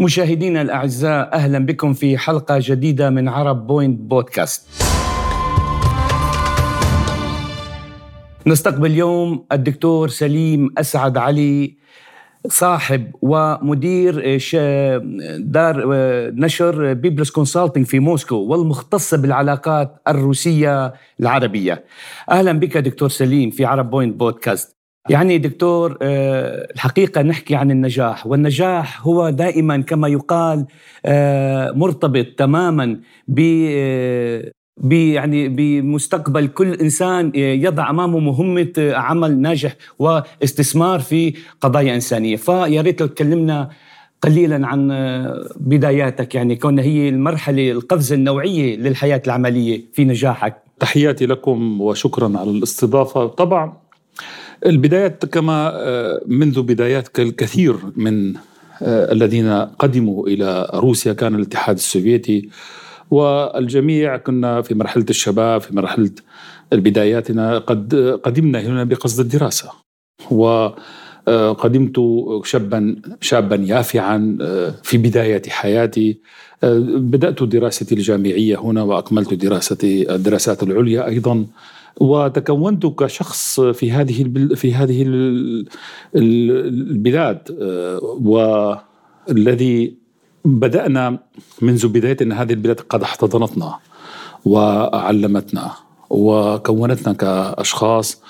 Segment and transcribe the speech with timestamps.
[0.00, 4.68] مشاهدينا الأعزاء أهلا بكم في حلقة جديدة من Arab Point Podcast.
[8.46, 11.76] نستقبل اليوم الدكتور سليم أسعد علي
[12.48, 14.38] صاحب ومدير
[15.38, 15.84] دار
[16.30, 21.84] نشر Byblos Consulting في موسكو والمختصة بالعلاقات الروسية العربية
[22.30, 24.75] أهلا بك دكتور سليم في Arab Point Podcast
[25.10, 30.66] يعني دكتور آه، الحقيقة نحكي عن النجاح والنجاح هو دائما كما يقال
[31.06, 34.52] آه، مرتبط تماما ب آه،
[34.90, 43.00] يعني بمستقبل كل إنسان يضع أمامه مهمة عمل ناجح واستثمار في قضايا إنسانية، فيا ريت
[43.00, 43.70] لو تكلمنا
[44.22, 44.88] قليلا عن
[45.56, 50.62] بداياتك يعني كون هي المرحلة القفزة النوعية للحياة العملية في نجاحك.
[50.80, 53.72] تحياتي لكم وشكرا على الاستضافة، طبعا
[54.66, 58.34] البدايات كما آه، منذ بدايات الكثير من
[58.82, 62.48] آه، الذين قدموا إلى روسيا كان الاتحاد السوفيتي
[63.10, 66.10] والجميع كنا في مرحلة الشباب في مرحلة
[66.72, 67.94] بداياتنا قد
[68.24, 69.70] قدمنا هنا بقصد الدراسة.
[70.30, 74.38] وقدمت آه، شابا شابا يافعا
[74.82, 76.18] في بداية حياتي.
[76.62, 81.46] بدأت دراستي الجامعية هنا وأكملت دراستي الدراسات العليا أيضا.
[82.00, 85.04] وتكونت كشخص في هذه في هذه
[86.14, 89.96] البلاد آه، والذي
[90.44, 91.18] بدأنا
[91.62, 93.78] منذ بداية أن هذه البلاد قد احتضنتنا
[94.44, 95.72] وعلمتنا
[96.10, 98.22] وكونتنا كأشخاص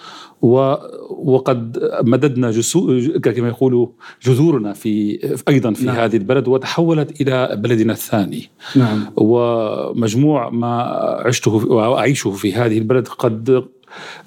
[0.43, 3.87] وقد مددنا جسو كما يقولوا
[4.23, 5.97] جذورنا في أيضا في نعم.
[5.97, 9.07] هذه البلد وتحولت إلى بلدنا الثاني نعم.
[9.17, 10.83] ومجموع ما
[11.27, 13.65] عشته وأعيشه في هذه البلد قد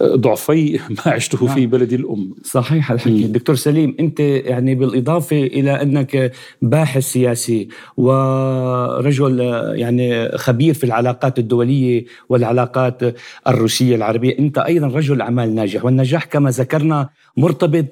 [0.03, 1.55] ضعفي ما عشته نعم.
[1.55, 2.35] في بلدي الأم.
[2.43, 3.23] صحيح الحكي.
[3.23, 9.39] دكتور سليم أنت يعني بالإضافة إلى أنك باحث سياسي ورجل
[9.75, 13.02] يعني خبير في العلاقات الدولية والعلاقات
[13.47, 17.86] الروسية العربية أنت أيضا رجل أعمال ناجح والنجاح كما ذكرنا مرتبط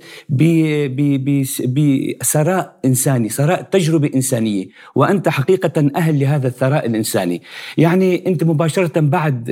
[1.67, 7.41] بثراء إنساني ثراء تجربة إنسانية وأنت حقيقة أهل لهذا الثراء الإنساني.
[7.77, 9.43] يعني أنت مباشرة بعد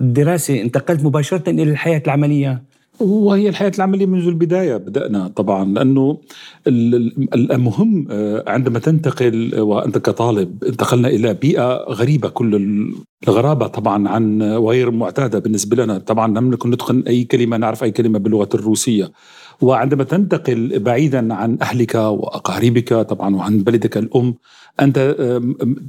[0.00, 2.62] الدراسه آه، انتقلت مباشرة الحياة العملية؟
[3.00, 6.18] وهي الحياة العملية منذ البداية بدأنا طبعا لأنه
[7.34, 12.54] المهم آه، عندما تنتقل وأنت كطالب انتقلنا إلى بيئة غريبة كل
[13.28, 15.98] الغرابة طبعا عن وغير معتادة بالنسبة لنا.
[15.98, 19.12] طبعا لم نكن نتقن أي كلمة نعرف أي كلمة باللغة الروسية.
[19.62, 24.34] وعندما تنتقل بعيدا عن أهلك وأقاربك طبعا وعن بلدك الأم
[24.80, 25.16] أنت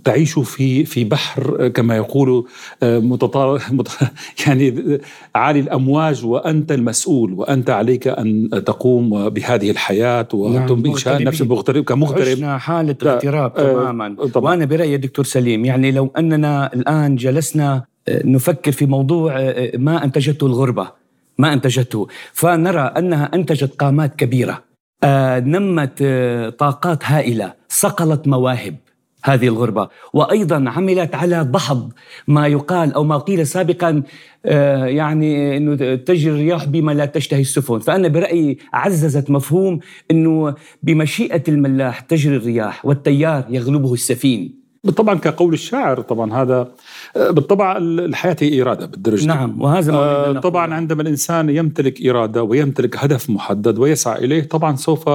[0.04, 2.48] تعيش في في بحر كما يقول
[2.84, 3.62] متطار
[4.48, 5.00] يعني
[5.36, 12.28] عالي الأمواج وأنت المسؤول وأنت عليك أن تقوم بهذه الحياة وبانشاء نعم نفس المغترب كمغترب.
[12.28, 14.16] عشنا حالة اغتراب آه، تماما.
[14.34, 14.52] طبعا.
[14.52, 20.04] وأنا برأيي دكتور سليم يعني لو أننا الآن جلسنا آه، نفكر في موضوع آه، ما
[20.04, 21.01] أنتجته الغربة.
[21.42, 22.08] ما أنتجته.
[22.34, 24.64] فنرى أنها أنتجت قامات كبيرة.
[25.04, 27.54] آه، نمت آه، طاقات هائلة.
[27.70, 28.76] صقلت مواهب
[29.24, 29.90] هذه الغربة.
[30.14, 31.92] وأيضا عملت على دحض
[32.28, 34.04] ما يقال أو ما قيل سابقا
[34.46, 37.80] آه، يعني أنه تجري الرياح بما لا تشتهي السفن.
[37.80, 39.80] فأنا برأيي عززت مفهوم
[40.12, 44.62] أنه بمشيئة الملاح تجري الرياح والتيار يغلبه السفين.
[44.84, 46.72] بالطبع كقول الشاعر طبعا هذا
[47.16, 53.30] بالطبع الحياة هي إرادة بالدرجة نعم وهذا آه طبعا عندما الإنسان يمتلك إرادة ويمتلك هدف
[53.30, 55.10] محدد ويسعى إليه طبعا سوف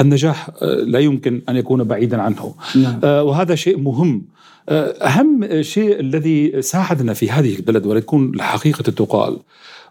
[0.00, 2.54] النجاح آه، لا يمكن أن يكون بعيدا عنه.
[2.76, 3.00] نعم.
[3.04, 4.22] آه وهذا شيء مهم.
[4.68, 9.38] آه، أهم شيء الذي ساعدنا في هذه البلد وليكون الحقيقة تقال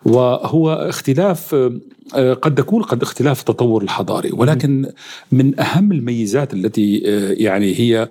[0.05, 1.55] وهو اختلاف
[2.15, 4.91] آه، قد تكون قد اختلاف التطور الحضاري ولكن
[5.31, 6.97] من أهم الميزات التي
[7.37, 8.09] يعني هي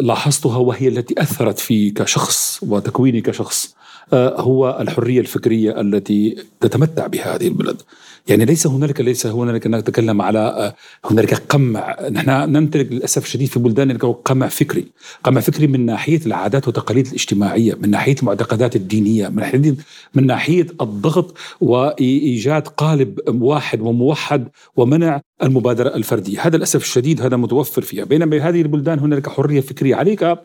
[0.00, 3.76] لاحظتها وهي التي أثرت في كشخص وتكويني كشخص
[4.12, 7.82] آه، هو الحرية الفكرية التي تتمتع بها هذه البلد.
[8.28, 10.74] يعني ليس هنالك ليس هنالك نتكلم على آه،
[11.10, 14.86] هنالك قمع نحن نمتلك للأسف الشديد في بلداننا قمع فكري،
[15.24, 19.74] قمع فكري من ناحية العادات والتقاليد الاجتماعية، من ناحية المعتقدات الدينية، من ناحية
[20.14, 26.46] من ناحية الضغط وإيجاد قالب واحد وموحد ومنع المبادرة الفردية.
[26.46, 28.04] هذا للأسف الشديد هذا متوفر فيها.
[28.04, 30.36] بينما هذه البلدان هنالك حرية فكرية عليك.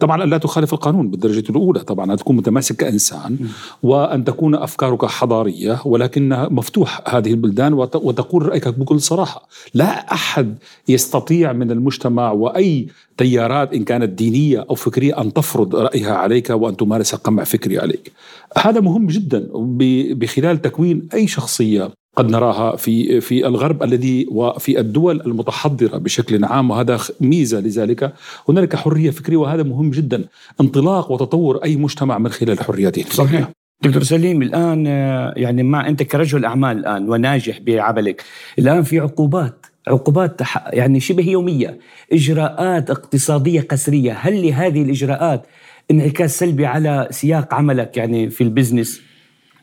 [0.00, 1.80] طبعا لا تخالف القانون بالدرجة الأولى.
[1.80, 3.38] طبعا أن تكون متماسك كإنسان
[3.82, 9.48] وأن تكون أفكارك حضارية ولكنها مفتوح هذه البلدان وتقول رأيك بكل صراحة.
[9.74, 10.58] لا أحد
[10.88, 12.86] يستطيع من المجتمع وأي
[13.16, 18.12] تيارات إن كانت دينية أو فكرية أن تفرض رأيها عليك وأن تمارس قمع فكري عليك.
[18.58, 19.48] هذا مهم جدا.
[20.14, 26.70] بخلال تكوين أي شخصية قد نراها في في الغرب الذي وفي الدول المتحضرة بشكل عام
[26.70, 28.12] وهذا ميزة لذلك.
[28.48, 30.24] هنالك حرية فكرية وهذا مهم جدا.
[30.60, 33.50] انطلاق وتطور أي مجتمع من خلال حريته صحيح.
[33.82, 34.86] دكتور سليم الآن
[35.36, 38.24] يعني مع أنت كرجل أعمال الآن وناجح بعملك
[38.58, 40.40] الآن في عقوبات عقوبات
[40.72, 41.78] يعني شبه يومية
[42.12, 44.12] إجراءات اقتصادية قسرية.
[44.12, 45.46] هل لهذه الإجراءات
[45.90, 49.07] انعكاس سلبي على سياق عملك يعني في البزنس؟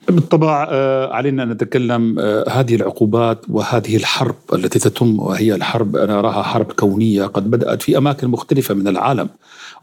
[0.07, 6.19] بالطبع آه، علينا أن نتكلم آه، هذه العقوبات وهذه الحرب التي تتم وهي الحرب أنا
[6.19, 9.29] أراها حرب كونية قد بدأت في أماكن مختلفة من العالم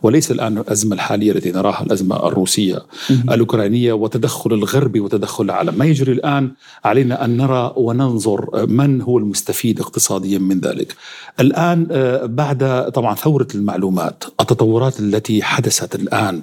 [0.02, 2.78] وليس الآن الأزمة الحالية التي نراها الأزمة الروسية
[3.10, 6.50] الأوكرانية وتدخل الغرب وتدخل العالم، ما يجري الآن
[6.84, 10.94] علينا أن نرى وننظر من هو المستفيد اقتصاديا من ذلك.
[11.40, 16.42] الآن آه، بعد طبعا ثورة المعلومات، التطورات التي حدثت الآن آه،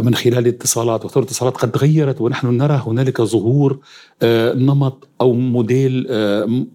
[0.00, 1.04] من خلال الاتصالات.
[1.04, 3.78] وثورة الاتصالات قد تغيرت ونحن نرى هنالك ظهور
[4.22, 6.06] آه، نمط أو موديل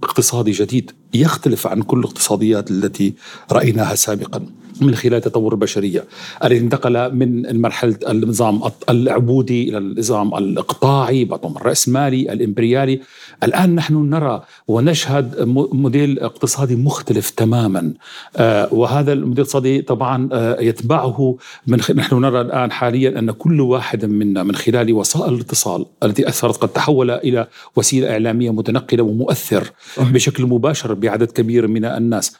[0.03, 3.13] اقتصادي جديد يختلف عن كل الاقتصاديات التي
[3.51, 4.45] رأيناها سابقا.
[4.81, 6.03] من خلال تطور البشرية.
[6.43, 12.99] الذي انتقل من مرحله النظام العبودي إلى النظام الإقطاعي بعضهم الرأسمالي الإمبريالي.
[13.43, 15.41] الآن نحن نرى ونشهد
[15.73, 17.93] موديل اقتصادي مختلف تماما.
[18.37, 21.37] آه، وهذا الموديل الاقتصادي طبعا آه، يتبعه
[21.67, 26.57] من نحن نرى الآن حاليا أن كل واحد منا من خلال وسائل الاتصال التي أثرت
[26.57, 32.35] قد تحول إلى وسيلة إعلامية متنقلة ومؤثر بشكل مباشر بعدد كبير من الناس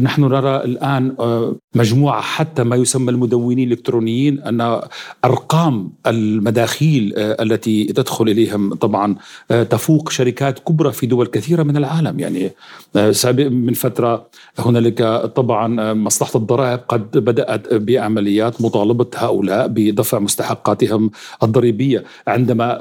[0.00, 4.80] نحن نرى الآن آه، مجموعة حتى ما يسمى المدونين الإلكترونيين أن
[5.24, 9.16] أرقام المداخيل آه، التي تدخل إليهم طبعا
[9.48, 12.20] تفوق شركات كبرى في دول كثيرة من العالم.
[12.20, 12.50] يعني
[13.38, 14.26] من فترة
[14.58, 15.02] هنالك
[15.36, 21.10] طبعا مصلحة الضرائب قد بدأت بعمليات مطالبة هؤلاء بدفع مستحقاتهم
[21.42, 22.04] الضريبية.
[22.26, 22.80] عندما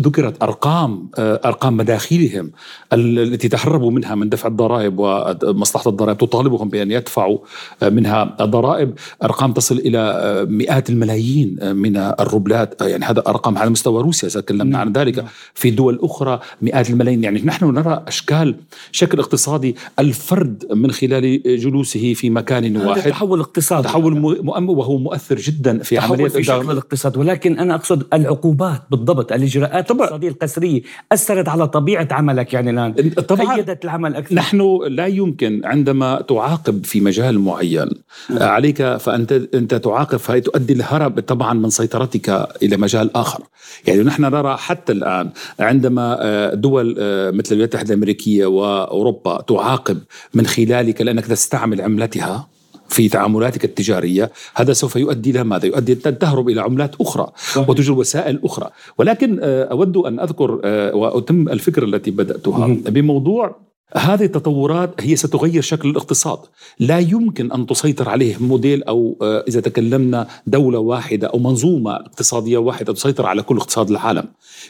[0.00, 2.50] ذكرت أرقام أرقام مداخيلهم
[2.92, 7.38] التي تهربوا منها من دفع الضرائب ومصلحة الضرائب تطالبهم بأن يدفعوا
[7.82, 8.94] آه، منها ضرائب.
[9.22, 12.82] أرقام تصل إلى آه، مئات الملايين آه، من الروبلات.
[12.82, 15.24] يعني هذا أرقام على مستوى روسيا تكلمنا عن ذلك.
[15.54, 17.24] في دول أخرى مئات الملايين.
[17.24, 18.56] يعني نحن نرى أشكال
[18.92, 23.10] شكل اقتصادي الفرد من خلال جلوسه في مكان واحد.
[23.10, 28.06] تحول اقتصادي تحول مؤمن وهو مؤثر جدا في عملية في شكل الاقتصاد ولكن أنا أقصد
[28.12, 29.98] العقوبات بالضبط الإجراءات طبعا.
[29.98, 30.82] الاقتصادية القسرية
[31.12, 32.92] أثرت على طبيعة عملك يعني الآن.
[33.10, 33.56] طبعا.
[33.56, 34.34] قيدت العمل أكثر.
[34.34, 37.88] نحن لا يمكن عندما تعاقب في مجال معين
[38.30, 38.48] نعم.
[38.48, 43.42] عليك فأنت أنت تعاقب فهي تؤدي الهرب طبعا من سيطرتك إلى مجال آخر
[43.86, 49.98] يعني نحن نرى حتى الآن عندما آه، دول آه، مثل الولايات المتحدة الأمريكية وأوروبا تعاقب
[50.34, 52.48] من خلالك لأنك تستعمل عملتها
[52.88, 57.68] في تعاملاتك التجارية هذا سوف يؤدي إلى ماذا؟ يؤدي أن تهرب إلى عملات أخرى صحيح.
[57.68, 60.50] وتوجد وسائل أخرى ولكن آه، أود أن أذكر
[60.94, 66.38] وأتم الفكرة التي بدأتها بموضوع هذه التطورات هي ستغير شكل الاقتصاد.
[66.80, 72.58] لا يمكن أن تسيطر عليه موديل أو آه، إذا تكلمنا دولة واحدة أو منظومة اقتصادية
[72.58, 74.24] واحدة تسيطر على كل اقتصاد العالم.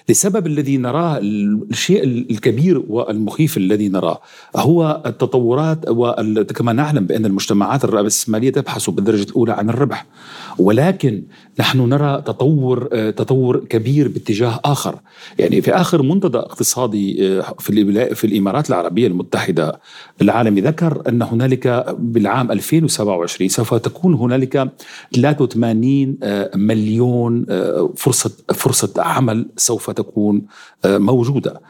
[0.09, 4.20] لسبب الذي نراه الشيء الكبير والمخيف الذي نراه
[4.56, 10.06] هو التطورات وكما نعلم بأن المجتمعات الرأسمالية تبحث بالدرجة الأولى عن الربح.
[10.59, 11.23] ولكن
[11.61, 14.99] نحن نرى تطور آه، تطور كبير باتجاه آخر.
[15.38, 19.81] يعني في آخر منتدى اقتصادي آه، في في الإمارات العربية المتحدة.
[20.22, 24.70] العالمي ذكر أن هنالك بالعام 2027 سوف تكون هنالك
[25.15, 30.43] 83 آه، مليون آه، فرصة فرصة عمل سوف تكون
[30.84, 31.60] آه، موجودة.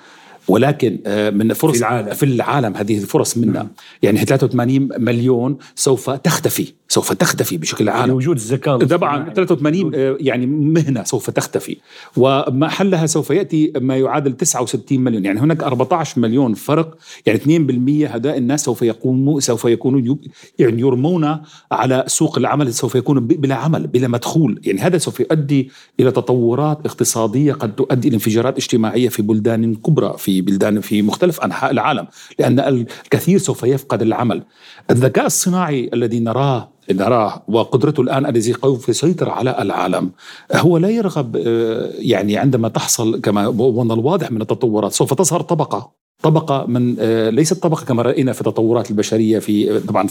[0.49, 0.99] ولكن
[1.35, 3.53] من فرص في العالم, في العالم هذه الفرص منا.
[3.53, 3.69] نعم.
[4.03, 6.73] يعني 83 مليون سوف تختفي.
[6.89, 8.11] سوف تختفي بشكل عام.
[8.11, 11.77] وجود الزكاة طبعا 83 آه، يعني مهنة سوف تختفي.
[12.17, 15.25] ومحلها سوف يأتي ما يعادل 69 مليون.
[15.25, 16.99] يعني هناك 14 مليون فرق.
[17.27, 20.17] يعني 2% هؤلاء الناس سوف يقوموا سوف يكونوا
[20.59, 21.39] يعني يرمون
[21.73, 24.61] على سوق العمل سوف يكونوا بلا عمل بلا مدخول.
[24.65, 30.15] يعني هذا سوف يؤدي إلى تطورات اقتصادية قد تؤدي إلى انفجارات اجتماعية في بلدان كبرى
[30.19, 32.07] في بلدان في مختلف أنحاء العالم.
[32.39, 34.43] لأن الكثير سوف يفقد العمل.
[34.91, 40.11] الذكاء الصناعي الذي نراه نراه وقدرته الآن الذي في يسيطر على العالم
[40.55, 45.99] هو لا يرغب آه، يعني عندما تحصل كما من الواضح من التطورات سوف تظهر طبقة
[46.23, 50.07] طبقة من آه، ليست طبقة كما رأينا في التطورات البشرية في آه، طبعا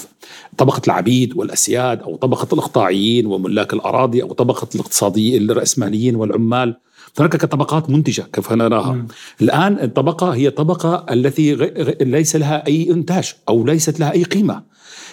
[0.58, 6.78] طبقة العبيد والأسياد أو طبقة الإقطاعيين وملاك الأراضي أو طبقة الاقتصاديين الرأسماليين والعمال.
[7.20, 8.92] هناك طبقات منتجة كيف نراها.
[8.92, 9.08] مم.
[9.42, 11.56] الآن الطبقة هي طبقة التي
[12.02, 14.62] ليس لها أي إنتاج أو ليست لها أي قيمة.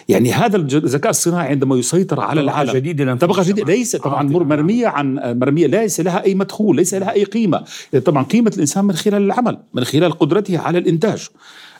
[0.08, 5.14] يعني هذا الذكاء الصناعي عندما يسيطر على العالم جديدة طبقة جديدة ليس طبعا مرمية عن
[5.14, 7.64] مرمية ليس لها أي مدخول ليس لها أي قيمة.
[8.04, 11.28] طبعا قيمة الإنسان من خلال العمل من خلال قدرته على الإنتاج.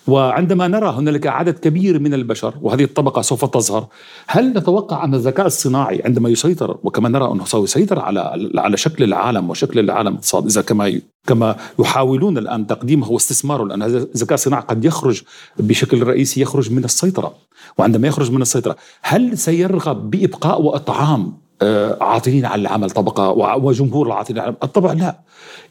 [0.06, 3.86] وعندما نرى هنالك عدد كبير من البشر وهذه الطبقة سوف تظهر
[4.26, 9.04] هل نتوقع أن الذكاء الصناعي عندما يسيطر وكما نرى أنه سوف يسيطر على على شكل
[9.04, 14.84] العالم وشكل العالم الاقتصادي إذا كما كما يحاولون الآن تقديمه واستثماره هذا الذكاء الصناعي قد
[14.84, 15.22] يخرج
[15.58, 17.34] بشكل رئيسي يخرج من السيطرة.
[17.78, 24.42] وعندما يخرج من السيطرة هل سيرغب بإبقاء وإطعام آه، عاطلين عن العمل طبقة وجمهور العاطلين
[24.42, 25.20] عن الطبع لا.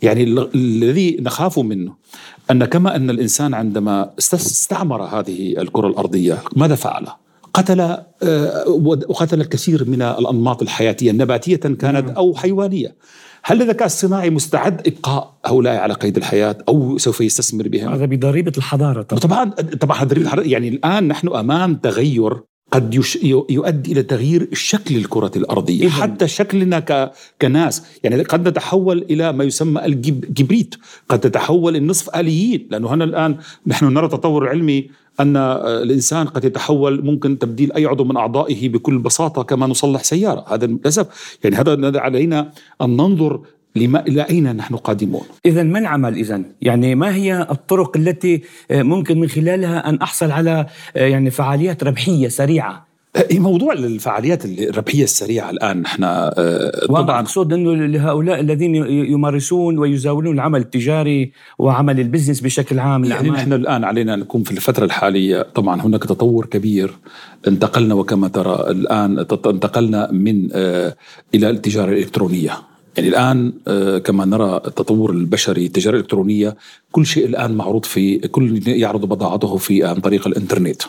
[0.01, 0.23] يعني
[0.55, 1.93] الذي نخاف منه
[2.51, 7.07] أن كما أن الإنسان عندما استعمر هذه الكرة الأرضية ماذا فعل؟
[7.53, 8.69] قتل آه،
[9.07, 12.09] وقتل الكثير من الأنماط الحياتية نباتية كانت نعم.
[12.09, 12.95] أو حيوانية
[13.43, 18.51] هل الذكاء الصناعي مستعد إبقاء هؤلاء على قيد الحياة أو سوف يستثمر بهم؟ هذا بضريبة
[18.57, 22.41] الحضارة طبعا طبعا طبعا ضريبه الحضارة يعني الآن نحن أمام تغير
[22.73, 23.15] قد يش...
[23.49, 25.89] يؤدي إلى تغيير شكل الكرة الأرضية.
[25.89, 27.11] حتى شكلنا ك...
[27.41, 27.83] كناس.
[28.03, 30.75] يعني قد نتحول إلى ما يسمى الجبريت
[31.09, 32.67] قد تتحول النصف آليين.
[32.71, 33.37] لأنه هنا الآن
[33.67, 34.89] نحن نرى تطور علمي
[35.19, 40.45] أن الإنسان قد يتحول ممكن تبديل أي عضو من أعضائه بكل بساطة كما نصلح سيارة.
[40.47, 41.37] هذا للأسف.
[41.43, 42.51] يعني هذا علينا
[42.81, 43.41] أن ننظر
[43.75, 48.83] لما إلى أين نحن قادمون؟ اذا ما العمل اذا؟ يعني ما هي الطرق التي آه،
[48.83, 50.65] ممكن من خلالها أن أحصل على
[50.95, 56.01] آه، يعني فعاليات ربحية سريعة؟ آه، موضوع الفعاليات الربحية السريعة الآن نحن
[56.89, 63.53] طبعا أقصد أنه لهؤلاء الذين يمارسون ويزاولون العمل التجاري وعمل البزنس بشكل عام يعني نحن
[63.53, 66.91] الآن علينا نكون في الفترة الحالية طبعا هناك تطور كبير
[67.47, 70.51] انتقلنا وكما ترى الآن انتقلنا من
[71.33, 76.55] إلى التجارة الإلكترونية يعني الآن آه، كما نرى التطور البشري التجارة الإلكترونية
[76.91, 80.81] كل شيء الآن معروض في كل يعرض بضاعته في عن طريق الإنترنت.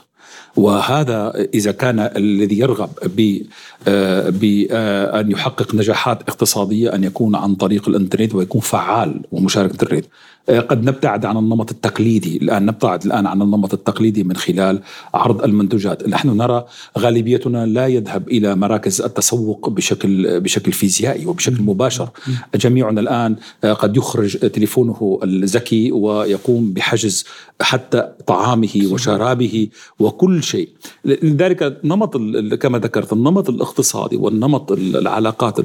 [0.57, 3.43] وهذا إذا كان الذي يرغب ب
[3.89, 10.05] آه، بان آه، يحقق نجاحات اقتصادية أن يكون عن طريق الإنترنت ويكون فعال ومشارك الإنترنت.
[10.49, 12.37] آه، قد نبتعد عن النمط التقليدي.
[12.37, 14.81] الآن نبتعد الآن عن النمط التقليدي من خلال
[15.15, 16.65] عرض المنتوجات نحن نرى
[16.99, 22.09] غالبيتنا لا يذهب إلى مراكز التسوق بشكل بشكل فيزيائي وبشكل مباشر.
[22.55, 27.25] جميعنا الآن قد يخرج تليفونه الذكي ويقوم بحجز
[27.61, 30.69] حتى طعامه وشرابه وكل شيء.
[31.05, 32.17] لذلك نمط
[32.55, 35.61] كما ذكرت النمط الاقتصادي والنمط العلاقات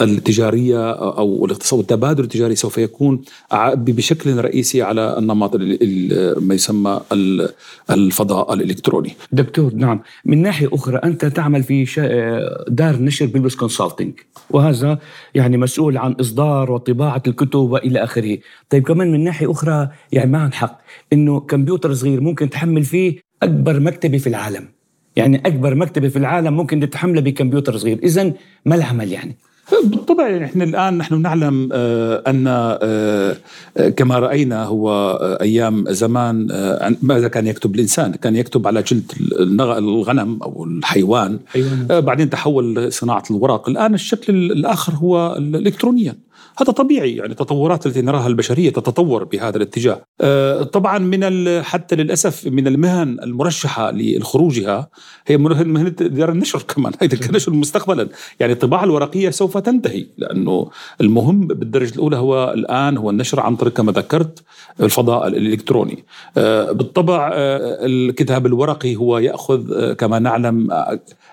[0.00, 3.22] التجارية أو الاقتصاد والتبادل التجاري سوف يكون
[3.74, 5.56] بشكل رئيسي على النمط
[6.40, 7.00] ما يسمى
[7.90, 9.16] الفضاء الإلكتروني.
[9.32, 10.00] دكتور نعم.
[10.24, 11.84] من ناحية أخرى أنت تعمل في
[12.68, 14.12] دار نشر بيلبس كونسلتنج
[14.50, 14.98] وهذا
[15.34, 18.38] يعني مسؤول عن إصدار وطباعة الكتب وإلى آخره.
[18.70, 20.80] طيب كمان من ناحية أخرى يعني معهم حق
[21.12, 24.68] إنه كمبيوتر صغير ممكن تحمل فيه أكبر مكتبة في العالم.
[25.16, 27.98] يعني أكبر مكتبة في العالم ممكن تتحملها بكمبيوتر صغير.
[28.02, 28.32] إذا
[28.64, 29.36] ما العمل يعني؟
[29.84, 33.36] بالطبع يعني إحنا الآن نحن نعلم آه، أن آه،
[33.76, 36.46] آه، كما رأينا هو أيام زمان
[37.02, 39.12] ماذا كان يكتب الإنسان؟ كان يكتب على جلد
[39.78, 41.38] الغنم أو الحيوان.
[41.46, 42.00] حيوان.
[42.00, 46.14] بعدين تحول صناعة الورق، الآن الشكل الآخر هو الالكترونيا
[46.56, 50.00] هذا طبيعي يعني التطورات التي نراها البشرية تتطور بهذا الاتجاه.
[50.62, 54.88] طبعا من حتى للأسف من المهن المرشحة لخروجها
[55.26, 58.08] هي مهنة دار النشر كمان هذا كنشر مستقبلا،
[58.40, 60.70] يعني الطباعه الورقية سوف تنتهي لأنه
[61.00, 64.42] المهم بالدرجة الأولى هو الآن هو النشر عن طريق كما ذكرت
[64.80, 66.04] الفضاء الإلكتروني.
[66.70, 70.68] بالطبع الكتاب الورقي هو يأخذ كما نعلم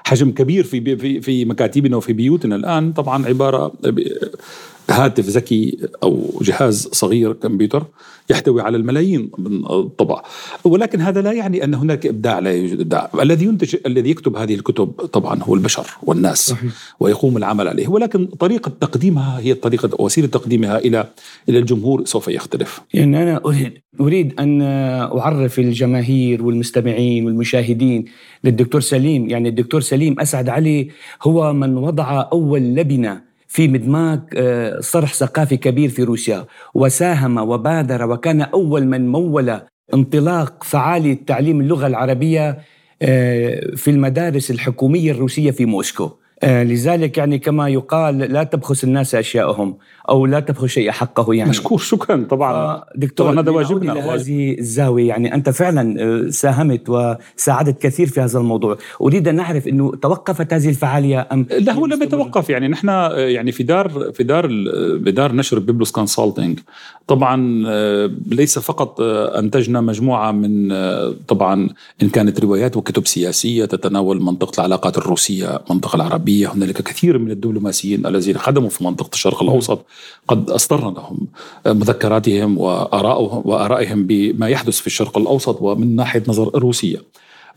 [0.03, 3.71] حجم كبير في في مكاتبنا وفي بيوتنا الآن طبعا عبارة
[4.91, 7.85] هاتف ذكي أو جهاز صغير كمبيوتر
[8.29, 10.21] يحتوي على الملايين من الطبع.
[10.63, 13.09] ولكن هذا لا يعني أن هناك إبداع لا يوجد إبداع.
[13.21, 16.71] الذي ينتج الذي يكتب هذه الكتب طبعا هو البشر والناس صحيح.
[16.99, 17.87] ويقوم العمل عليه.
[17.87, 21.07] ولكن طريقة تقديمها هي الطريقة وسيلة تقديمها إلى
[21.49, 22.81] إلى الجمهور سوف يختلف.
[22.93, 28.05] يعني أنا أريد أريد أن أعرف الجماهير والمستمعين والمشاهدين
[28.43, 29.29] للدكتور سليم.
[29.29, 30.89] يعني الدكتور سليم أسعد علي
[31.23, 36.45] هو من وضع أول لبنة في مدماج آه، صرح ثقافي كبير في روسيا.
[36.73, 39.59] وساهم وبادر وكان أول من مول
[39.93, 42.57] انطلاق فعالي تعليم اللغة العربية
[43.01, 46.11] آه، في المدارس الحكومية الروسية في موسكو.
[46.43, 49.77] لذلك يعني كما يقال لا تبخس الناس أشياءهم
[50.09, 51.49] أو لا تبخس شيء حقه يعني.
[51.49, 52.25] مشكور شكرا.
[52.29, 52.83] طبعا.
[52.95, 54.15] دكتور طبعا هذا واجبنا.
[54.15, 58.77] هذه الزاوية يعني أنت فعلا آه، ساهمت وساعدت كثير في هذا الموضوع.
[59.01, 62.67] أريد أن نعرف إنه توقفت هذه الفعالية أم لا هو لم يتوقف يعني.
[62.67, 64.47] نحن آه، يعني في دار في دار
[64.97, 66.59] بدار نشر بيبلوس كونسلتنج
[67.07, 67.65] طبعا
[68.27, 70.73] ليس فقط أنتجنا مجموعة من
[71.27, 71.69] طبعا
[72.03, 77.31] إن كانت روايات وكتب سياسية تتناول منطقة العلاقات الروسية منطقة العربية العربية هنالك كثير من
[77.31, 79.85] الدبلوماسيين الذين خدموا في منطقة الشرق الأوسط
[80.27, 81.27] قد أصدرنا لهم
[81.65, 87.01] مذكراتهم وآرائهم بما يحدث في الشرق الأوسط ومن ناحية نظر الروسية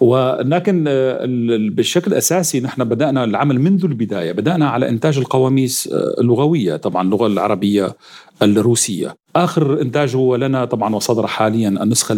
[0.00, 0.84] ولكن
[1.74, 5.86] بالشكل الأساسي نحن بدأنا العمل منذ البداية، بدأنا على إنتاج القواميس
[6.20, 7.96] اللغوية، طبعا اللغة العربية
[8.42, 9.16] الروسية.
[9.36, 12.16] آخر انتاجه لنا طبعا وصدر حاليا النسخة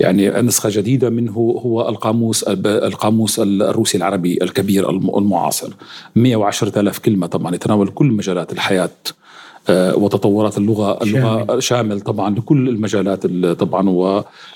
[0.00, 5.74] يعني النسخة جديدة منه هو القاموس القاموس الروسي العربي الكبير المعاصر
[6.16, 9.21] 110 ألف كلمة طبعا يتناول كل مجالات الحياة آه،
[9.70, 13.88] وتطورات اللغة اللغة شامل, شامل طبعا لكل المجالات طبعا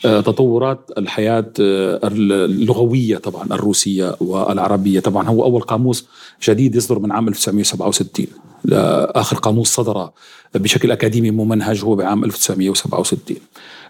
[0.04, 5.00] وتطورات الحياة آه، اللغوية طبعا الروسية والعربية.
[5.00, 6.06] طبعا هو أول قاموس
[6.48, 8.26] جديد يصدر من عام 1967
[8.73, 10.11] اخر قاموس صدر
[10.54, 13.37] بشكل أكاديمي ممنهج هو بعام 1967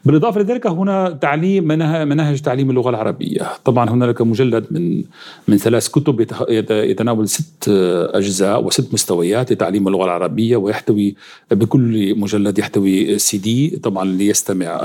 [0.04, 1.64] بالإضافة لذلك هنا تعليم
[2.08, 5.04] مناهج تعليم اللغة العربية، طبعا هنالك مجلد من
[5.48, 6.20] من ثلاث كتب
[6.70, 7.68] يتناول ست
[8.14, 11.16] أجزاء وست مستويات لتعليم اللغة العربية ويحتوي
[11.50, 14.80] بكل مجلد يحتوي سي دي طبعا ليستمع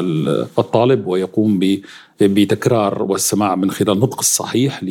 [0.59, 1.79] الطالب ويقوم ب
[2.23, 4.83] بتكرار والسماع من خلال النطق الصحيح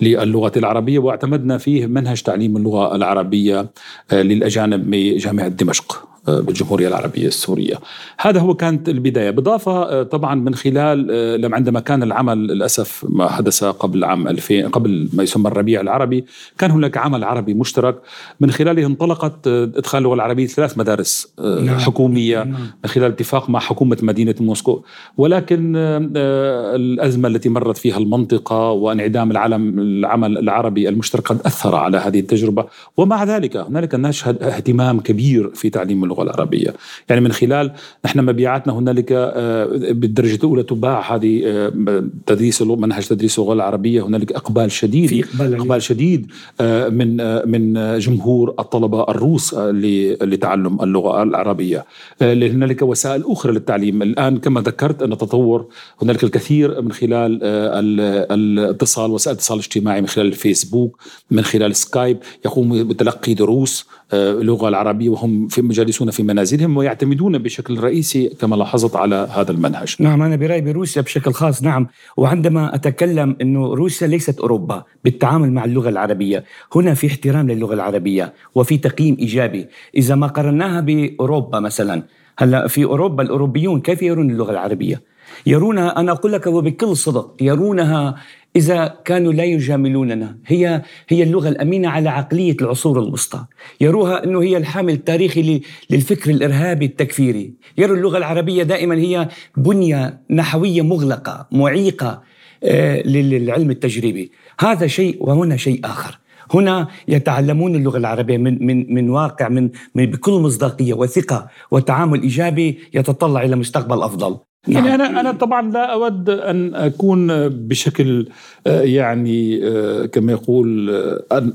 [0.00, 3.66] للغة العربية واعتمدنا فيه منهج تعليم اللغة العربية
[4.12, 6.08] للأجانب بجامعة دمشق.
[6.28, 7.74] بالجمهورية العربية السورية.
[8.20, 9.30] هذا هو كانت البداية.
[9.30, 14.28] بالإضافة آه، طبعا من خلال آه، لما عندما كان العمل للأسف ما حدث قبل عام
[14.28, 16.24] 2000 قبل ما يسمى الربيع العربي
[16.58, 18.00] كان هناك عمل عربي مشترك.
[18.40, 21.78] من خلاله انطلقت آه، إدخال اللغة العربية ثلاث مدارس نعم.
[21.78, 22.38] حكومية.
[22.38, 22.52] نعم.
[22.84, 24.82] من خلال اتفاق مع حكومة مدينة موسكو.
[25.16, 32.20] ولكن الأزمة التي مرت فيها المنطقة وانعدام العالم العمل العربي المشترك قد أثر على هذه
[32.20, 32.64] التجربة.
[32.96, 36.17] ومع ذلك هنالك نشهد اهتمام كبير في تعليم اللغة.
[36.22, 36.74] العربية.
[37.08, 37.72] يعني من خلال
[38.04, 44.06] نحن مبيعاتنا هنالك آه، بالدرجة الأولى تباع هذه آه، تدريس منهج تدريس اللغة العربية.
[44.06, 46.26] هنالك إقبال شديد في إقبال, إقبال شديد
[46.60, 47.16] آه، من
[47.48, 51.84] من جمهور الطلبة الروس لتعلم اللغة العربية.
[52.22, 54.02] هنالك وسائل أخرى للتعليم.
[54.02, 55.66] الآن كما ذكرت أن تطور
[56.02, 60.98] هنالك الكثير من خلال الاتصال وسائل الاتصال الاجتماعي من خلال الفيسبوك
[61.30, 62.18] من خلال سكايب.
[62.44, 65.62] يقوم بتلقي دروس اللغة العربية وهم في
[66.02, 69.96] مجالسون في منازلهم ويعتمدون بشكل رئيسي كما لاحظت على هذا المنهج.
[70.00, 71.86] نعم أنا برأيي بروسيا بشكل خاص نعم.
[72.16, 78.32] وعندما أتكلم أنه روسيا ليست أوروبا بالتعامل مع اللغة العربية هنا في احترام للغة العربية
[78.54, 79.66] وفي تقييم إيجابي.
[79.96, 82.02] إذا ما قرناها بأوروبا مثلا
[82.38, 85.02] هلأ في أوروبا الأوروبيون كيف يرون اللغة العربية؟
[85.46, 88.14] يرونها أنا أقول لك وبكل صدق يرونها
[88.56, 90.38] إذا كانوا لا يجاملوننا.
[90.46, 93.44] هي هي اللغة الأمينة على عقلية العصور الوسطى.
[93.80, 95.60] يروها أنه هي الحامل التاريخي
[95.90, 97.54] للفكر الإرهابي التكفيري.
[97.78, 102.22] يروا اللغة العربية دائما هي بنية نحوية مغلقة معيقة
[102.64, 104.32] آه، للعلم التجريبي.
[104.60, 106.18] هذا شيء وهنا شيء آخر.
[106.54, 112.78] هنا يتعلمون اللغة العربية من من من واقع من, من بكل مصداقية وثقة وتعامل إيجابي
[112.94, 114.47] يتطلع إلى مستقبل أفضل.
[114.68, 118.28] يعني أنا أنا طبعا لا أود أن أكون بشكل
[118.66, 120.90] آه، يعني آه، كما يقول
[121.32, 121.52] آه،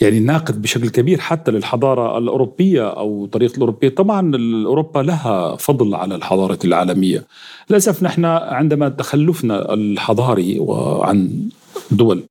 [0.00, 4.32] يعني ناقد بشكل كبير حتى للحضارة الأوروبية أو طريقة الأوروبية، طبعا
[4.66, 7.24] اوروبا لها فضل على الحضارة العالمية.
[7.70, 11.30] للأسف نحن عندما تخلفنا الحضاري وعن
[11.92, 12.22] الدول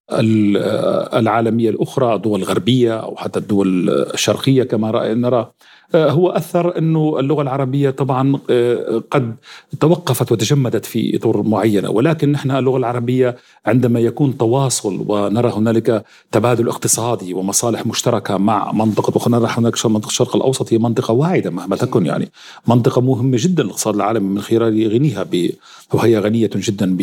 [1.13, 5.51] العالمية الأخرى، الدول الغربيه أو حتى الدول الشرقية كما نرى آه،
[5.95, 9.35] هو أثر أنه اللغة العربية طبعا آه، قد
[9.79, 11.89] توقفت وتجمدت في اطر معينة.
[11.89, 19.27] ولكن نحن اللغة العربية عندما يكون تواصل ونرى هنالك تبادل اقتصادي ومصالح مشتركة مع منطقة
[19.27, 22.31] ونرى هناك منطقه الشرق الأوسط هي منطقة واعدة مهما تكن يعني.
[22.67, 25.49] منطقة مهمة جدا للاقتصاد العالمي من خلال غنيها ب
[25.93, 26.97] وهي غنية جدا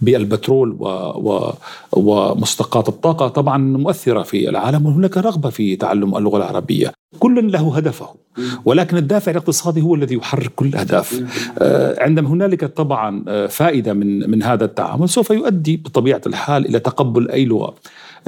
[0.00, 0.86] بالبترول و...
[0.88, 1.52] و...
[1.92, 4.86] ومستقات الطاقة طبعا مؤثرة في العالم.
[4.86, 7.01] وهناك رغبة في تعلم اللغة العربية.
[7.18, 8.22] كل له هدفه.
[8.64, 11.22] ولكن الدافع الاقتصادي هو الذي يحرك كل الاهداف
[11.58, 16.78] آه، عندما هنالك طبعا آه، فائدة من من هذا التعامل سوف يؤدي بطبيعة الحال إلى
[16.78, 17.74] تقبل أي لغه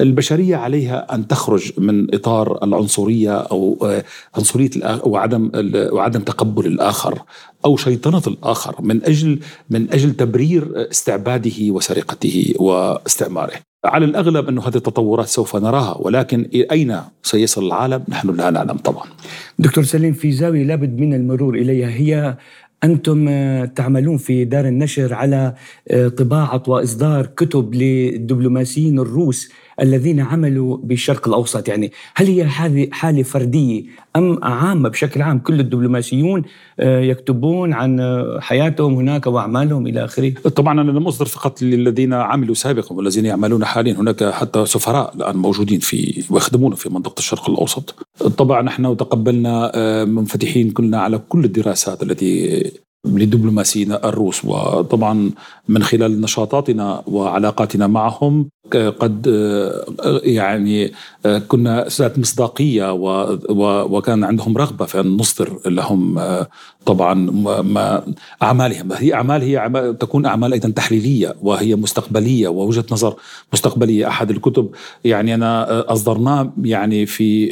[0.01, 4.03] البشرية عليها أن تخرج من إطار العنصرية أو آه،
[4.35, 4.69] عنصرية
[5.03, 7.21] وعدم وعدم تقبل الآخر
[7.65, 13.53] أو شيطنة الآخر من أجل من أجل تبرير استعباده وسرقته واستعماره.
[13.85, 19.03] على الأغلب أنه هذه التطورات سوف نراها ولكن أين سيصل العالم نحن لا نعلم طبعا.
[19.59, 22.37] دكتور سليم في زاوية لابد من المرور إليها هي
[22.83, 25.53] أنتم آه، تعملون في دار النشر على
[25.87, 29.51] آه، طباعة وإصدار كتب للدبلوماسيين الروس
[29.81, 31.67] الذين عملوا بالشرق الأوسط.
[31.67, 32.45] يعني هل هي
[32.91, 33.83] حالة فردية
[34.15, 36.43] أم عامة بشكل عام كل الدبلوماسيون
[36.79, 38.01] آه، يكتبون عن
[38.39, 43.65] حياتهم هناك وأعمالهم إلى آخره؟ طبعا أنا لم أصدر فقط للذين عملوا سابقا والذين يعملون
[43.65, 43.93] حاليا.
[43.93, 47.95] هناك حتى سفراء الآن موجودين في ويخدمون في منطقة الشرق الأوسط.
[48.37, 49.71] طبعا نحن تقبلنا
[50.05, 52.63] منفتحين كلنا على كل الدراسات التي
[53.05, 54.45] لدبلوماسينا الروس.
[54.45, 55.31] وطبعا
[55.69, 59.27] من خلال نشاطاتنا وعلاقاتنا معهم قد
[60.23, 60.91] يعني
[61.47, 62.93] كنا ذات مصداقية
[63.83, 66.19] وكان عندهم رغبة في أن نصدر لهم
[66.85, 67.13] طبعا
[67.61, 68.03] ما
[68.43, 68.91] أعمالهم.
[68.93, 73.15] هي أعمال هي أعمال تكون أعمال أيضا تحليلية وهي مستقبلية ووجهة نظر
[73.53, 74.07] مستقبلية.
[74.07, 74.69] أحد الكتب
[75.05, 77.49] يعني أنا أصدرناه يعني في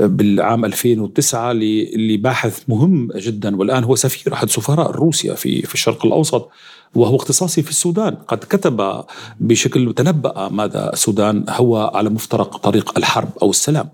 [0.00, 1.52] بالعام 2009
[1.96, 6.48] لباحث مهم جدا والآن هو سفير أحد سفراء روسيا في في الشرق الأوسط
[6.94, 8.14] وهو اختصاصي في السودان.
[8.28, 9.04] قد كتب
[9.40, 13.88] بشكل تنبأ ماذا السودان هو على مفترق طريق الحرب أو السلام.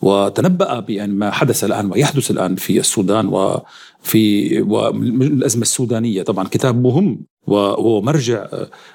[0.00, 6.22] وتنبأ بأن ما حدث الآن ويحدث الآن في السودان وفي والأزمة السودانية.
[6.22, 8.46] طبعا كتاب مهم وهو مرجع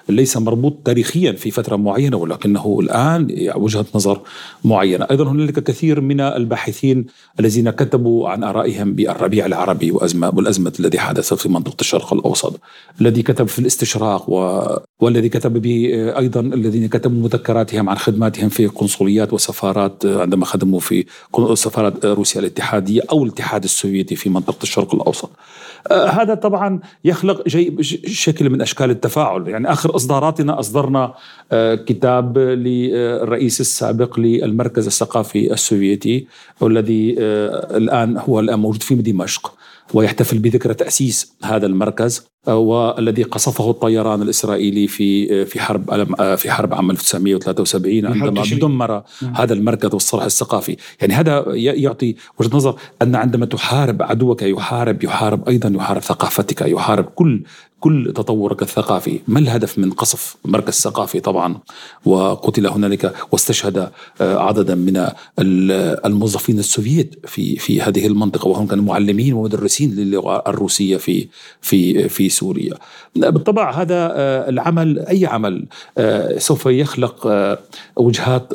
[0.10, 4.22] ليس مربوط تاريخيا في فترة معينة ولكنه الآن وجهة نظر
[4.64, 5.08] معينة.
[5.12, 7.06] أيضا هنالك كثير من الباحثين
[7.40, 12.60] الذين كتبوا عن آرائهم بالربيع العربي وأزمة والأزمة الذي حدث في منطقة الشرق الأوسط.
[13.02, 14.64] الذي كتب في الاستشراق و...
[15.00, 21.06] والذي كتب به أيضا الذين كتبوا مذكراتهم عن خدماتهم في قنصليات وسفارات عندما خدموا في
[21.54, 25.30] سفارة روسيا الاتحادية أو الاتحاد السوفيتي في منطقة الشرق الأوسط.
[25.92, 27.48] هذا طبعا يخلق
[28.08, 29.48] شكل من أشكال التفاعل.
[29.48, 31.14] يعني آخر إصداراتنا أصدرنا
[31.52, 36.28] آه، كتاب للرئيس السابق للمركز الثقافي السوفيتي
[36.62, 39.54] والذي آه، الآن هو الآن موجود في دمشق.
[39.94, 46.92] ويحتفل بذكرى تأسيس هذا المركز والذي قصفه الطيران الإسرائيلي في في حرب في حرب عام
[46.92, 54.02] 1973 عندما دمر هذا المركز والصرح الثقافي، يعني هذا يعطي وجهة نظر أن عندما تحارب
[54.02, 57.44] عدوك يحارب يحارب أيضا يحارب ثقافتك، يحارب كل
[57.80, 61.58] كل تطورك الثقافي ما الهدف من قصف مركز ثقافي طبعا؟
[62.06, 63.78] وقتل هنالك واستشهد
[64.22, 65.08] آه، عددا من
[66.06, 71.28] الموظفين السوفيت في في هذه المنطقة وهم كانوا معلمين ومدرسين للغه الروسية في
[71.62, 72.74] في في سوريا.
[73.16, 75.66] بالطبع هذا آه، العمل أي عمل
[75.98, 77.28] آه، سوف يخلق
[77.96, 78.54] وجهات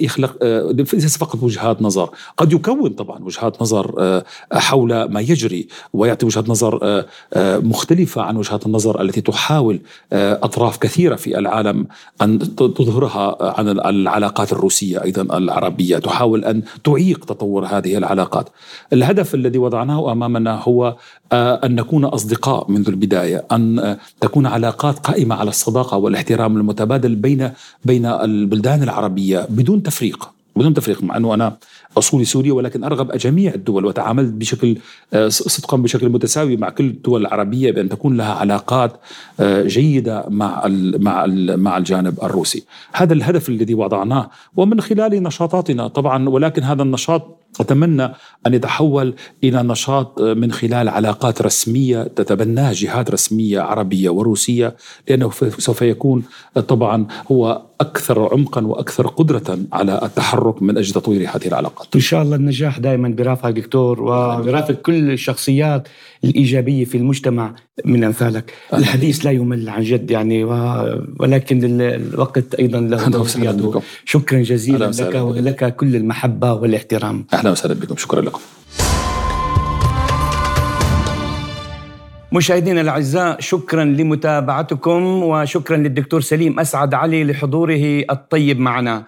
[0.00, 0.44] يخلق
[0.92, 7.04] ليس فقط وجهات نظر قد يكون طبعا وجهات نظر حول ما يجري ويعطي وجهات نظر
[7.36, 9.80] مختلفة عن وجهات النظر التي تحاول
[10.12, 11.86] آه، أطراف كثيرة في العالم
[12.22, 18.48] أن تظهرها عن العلاقات الروسية أيضا العربية تحاول أن تعيق تطور هذه العلاقات.
[18.92, 20.96] الهدف الذي وضعناه أمامنا هو
[21.32, 27.14] آه، أن نكون أصدقاء منذ البداية، أن آه، تكون علاقات قائمة على الصداقة والاحترام المتبادل
[27.14, 27.50] بين
[27.84, 30.30] بين البلدان العربية بدون تفريق.
[30.56, 31.56] بدون تفريق مع أنه أنا
[31.98, 34.76] أصولي سوري ولكن أرغب جميع الدول وتعاملت بشكل
[35.14, 39.00] آه، صدقا بشكل متساوي مع كل الدول العربية بأن تكون لها علاقات
[39.40, 40.66] آه، جيدة مع
[40.98, 41.26] مع
[41.56, 42.64] مع الجانب الروسي.
[42.92, 48.04] هذا الهدف الذي وضعناه ومن خلال نشاطاتنا طبعا ولكن هذا النشاط أتمنى
[48.46, 54.76] أن يتحول إلى نشاط من خلال علاقات رسمية تتبناها جهات رسمية عربية وروسية
[55.08, 56.22] لأنه سوف يكون
[56.68, 62.22] طبعا هو أكثر عمقا وأكثر قدرة على التحرك من أجل تطوير هذه العلاقات إن شاء
[62.22, 65.88] الله النجاح دائما برافقك دكتور وبرافق كل الشخصيات
[66.24, 68.52] الإيجابية في المجتمع من أمثالك.
[68.74, 70.44] الحديث لا يمل عن جد يعني
[71.20, 77.26] ولكن الوقت أيضا له شكرا جزيلا لك ولك كل المحبة والاحترام.
[77.32, 77.96] أهلا وسهلا بكم.
[77.96, 78.40] شكرا لكم.
[82.32, 89.04] مشاهدينا الأعزاء شكرا لمتابعتكم وشكرا للدكتور سليم أسعد علي لحضوره الطيب معنا.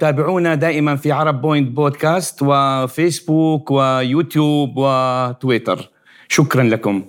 [0.00, 5.90] تابعونا دائما في Arab Point Podcast وفيسبوك ويوتيوب وتويتر.
[6.28, 7.04] شكرا لكم.